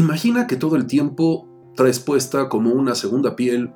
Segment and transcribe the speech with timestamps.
[0.00, 3.70] Imagina que todo el tiempo traes puesta como una segunda piel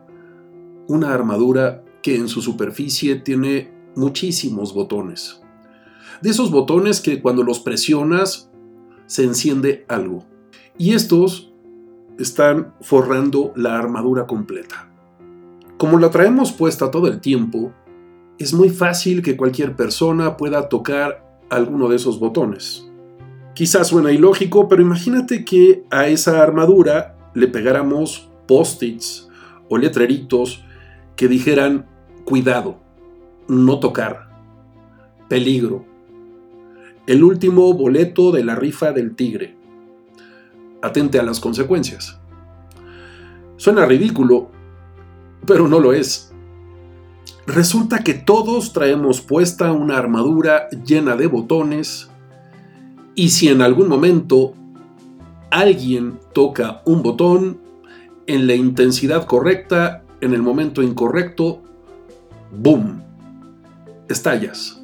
[0.88, 5.42] una armadura que en su superficie tiene muchísimos botones.
[6.22, 8.50] De esos botones que cuando los presionas
[9.04, 10.24] se enciende algo.
[10.78, 11.52] Y estos
[12.18, 14.88] están forrando la armadura completa.
[15.76, 17.70] Como la traemos puesta todo el tiempo,
[18.38, 22.86] es muy fácil que cualquier persona pueda tocar alguno de esos botones.
[23.54, 29.28] Quizás suena ilógico, pero imagínate que a esa armadura le pegáramos post-its
[29.68, 30.64] o letreritos
[31.14, 31.86] que dijeran
[32.24, 32.80] cuidado,
[33.46, 34.28] no tocar,
[35.28, 35.84] peligro,
[37.06, 39.56] el último boleto de la rifa del tigre.
[40.82, 42.18] Atente a las consecuencias.
[43.56, 44.48] Suena ridículo,
[45.46, 46.32] pero no lo es.
[47.46, 52.10] Resulta que todos traemos puesta una armadura llena de botones
[53.14, 54.54] y si en algún momento
[55.50, 57.58] alguien toca un botón
[58.26, 61.62] en la intensidad correcta, en el momento incorrecto,
[62.50, 63.02] ¡boom!
[64.08, 64.80] Estallas.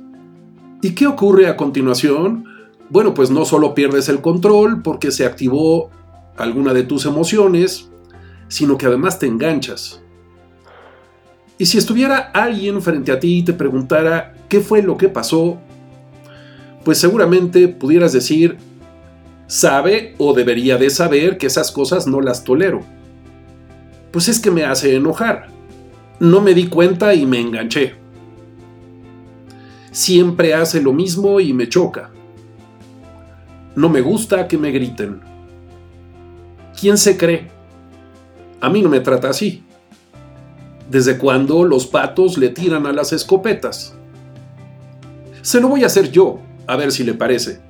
[0.82, 2.44] ¿Y qué ocurre a continuación?
[2.88, 5.90] Bueno, pues no solo pierdes el control porque se activó
[6.36, 7.90] alguna de tus emociones,
[8.48, 10.02] sino que además te enganchas.
[11.58, 15.58] Y si estuviera alguien frente a ti y te preguntara qué fue lo que pasó,
[16.84, 18.58] pues seguramente pudieras decir,
[19.46, 22.80] sabe o debería de saber que esas cosas no las tolero.
[24.10, 25.48] Pues es que me hace enojar.
[26.18, 27.94] No me di cuenta y me enganché.
[29.90, 32.10] Siempre hace lo mismo y me choca.
[33.76, 35.20] No me gusta que me griten.
[36.78, 37.50] ¿Quién se cree?
[38.60, 39.62] A mí no me trata así
[40.90, 43.94] desde cuando los patos le tiran a las escopetas.
[45.40, 46.40] Se lo voy a hacer yo,
[46.70, 47.60] a ver si le parece.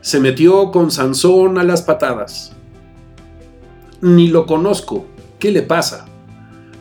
[0.00, 2.52] Se metió con Sansón a las patadas.
[4.00, 5.06] Ni lo conozco,
[5.38, 6.06] ¿qué le pasa?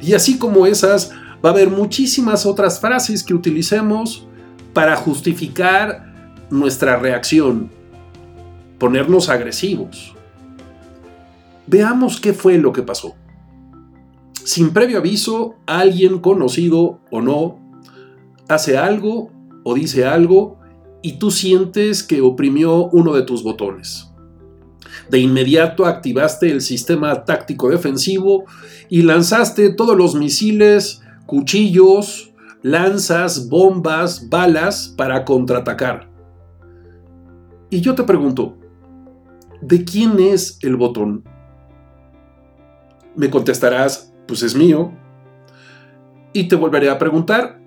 [0.01, 1.11] Y así como esas,
[1.43, 4.27] va a haber muchísimas otras frases que utilicemos
[4.73, 6.13] para justificar
[6.49, 7.71] nuestra reacción,
[8.77, 10.13] ponernos agresivos.
[11.65, 13.15] Veamos qué fue lo que pasó
[14.43, 17.59] sin previo aviso, alguien conocido o no
[18.49, 19.31] hace algo
[19.63, 20.59] o dice algo
[21.03, 24.09] y tú sientes que oprimió uno de tus botones.
[25.09, 28.45] De inmediato activaste el sistema táctico defensivo
[28.89, 36.09] y lanzaste todos los misiles, cuchillos, lanzas, bombas, balas para contraatacar.
[37.69, 38.57] Y yo te pregunto,
[39.61, 41.25] ¿de quién es el botón?
[43.15, 44.93] Me contestarás, pues es mío.
[46.31, 47.59] Y te volveré a preguntar,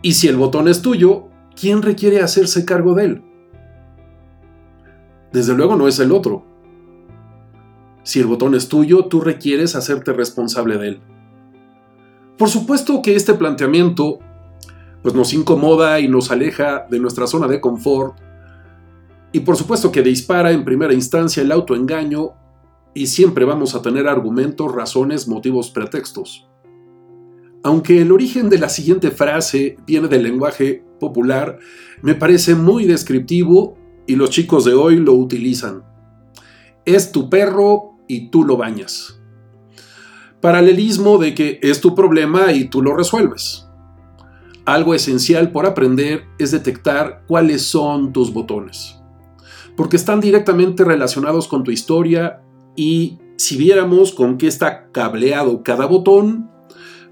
[0.00, 1.28] ¿y si el botón es tuyo,
[1.58, 3.22] quién requiere hacerse cargo de él?
[5.32, 6.44] Desde luego no es el otro.
[8.02, 11.00] Si el botón es tuyo, tú requieres hacerte responsable de él.
[12.36, 14.18] Por supuesto que este planteamiento
[15.02, 18.16] pues nos incomoda y nos aleja de nuestra zona de confort
[19.32, 22.32] y por supuesto que dispara en primera instancia el autoengaño
[22.94, 26.48] y siempre vamos a tener argumentos, razones, motivos, pretextos.
[27.64, 31.58] Aunque el origen de la siguiente frase viene del lenguaje popular,
[32.02, 35.82] me parece muy descriptivo y los chicos de hoy lo utilizan.
[36.84, 39.18] Es tu perro y tú lo bañas.
[40.42, 43.66] Paralelismo de que es tu problema y tú lo resuelves.
[44.66, 49.00] Algo esencial por aprender es detectar cuáles son tus botones,
[49.74, 52.42] porque están directamente relacionados con tu historia
[52.76, 56.50] y si viéramos con qué está cableado cada botón,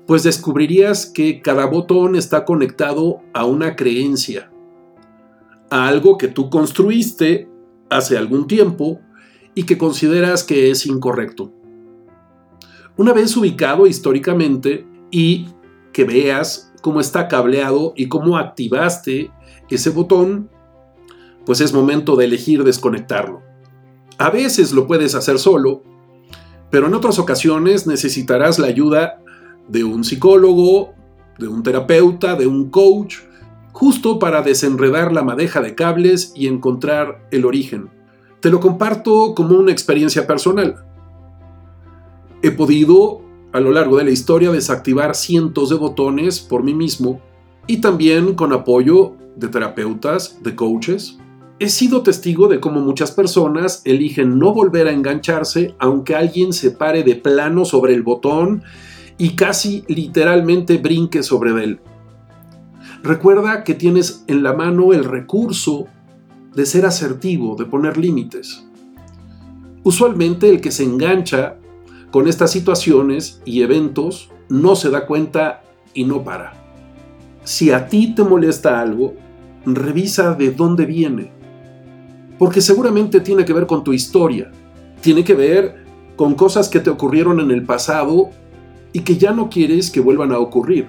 [0.06, 4.50] pues descubrirías que cada botón está conectado a una creencia,
[5.70, 7.48] a algo que tú construiste
[7.88, 9.00] hace algún tiempo
[9.54, 11.52] y que consideras que es incorrecto.
[12.96, 15.46] Una vez ubicado históricamente y
[15.92, 19.30] que veas cómo está cableado y cómo activaste
[19.70, 20.50] ese botón,
[21.46, 23.42] pues es momento de elegir desconectarlo.
[24.18, 25.82] A veces lo puedes hacer solo,
[26.70, 29.21] pero en otras ocasiones necesitarás la ayuda
[29.68, 30.94] de un psicólogo,
[31.38, 33.16] de un terapeuta, de un coach,
[33.72, 37.90] justo para desenredar la madeja de cables y encontrar el origen.
[38.40, 40.84] Te lo comparto como una experiencia personal.
[42.42, 43.22] He podido,
[43.52, 47.20] a lo largo de la historia, desactivar cientos de botones por mí mismo
[47.66, 51.18] y también con apoyo de terapeutas, de coaches,
[51.62, 56.72] He sido testigo de cómo muchas personas eligen no volver a engancharse aunque alguien se
[56.72, 58.64] pare de plano sobre el botón
[59.18, 61.80] y casi literalmente brinque sobre él.
[63.02, 65.86] Recuerda que tienes en la mano el recurso
[66.54, 68.66] de ser asertivo, de poner límites.
[69.82, 71.56] Usualmente el que se engancha
[72.10, 75.62] con estas situaciones y eventos no se da cuenta
[75.94, 76.52] y no para.
[77.42, 79.14] Si a ti te molesta algo,
[79.64, 81.32] revisa de dónde viene.
[82.38, 84.50] Porque seguramente tiene que ver con tu historia.
[85.00, 85.84] Tiene que ver
[86.16, 88.30] con cosas que te ocurrieron en el pasado
[88.92, 90.88] y que ya no quieres que vuelvan a ocurrir.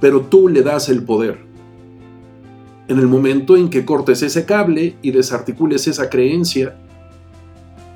[0.00, 1.38] Pero tú le das el poder.
[2.88, 6.76] En el momento en que cortes ese cable y desarticules esa creencia,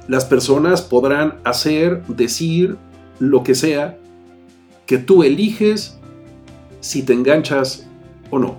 [0.06, 2.76] las personas podrán hacer, decir,
[3.18, 3.98] lo que sea,
[4.86, 5.98] que tú eliges
[6.80, 7.86] si te enganchas
[8.30, 8.58] o no.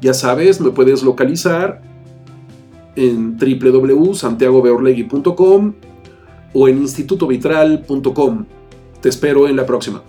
[0.00, 1.82] Ya sabes, me puedes localizar
[2.96, 5.74] en www.santiagobeorlegui.com
[6.52, 8.46] o en institutovitral.com.
[9.00, 10.02] Te espero en la próxima.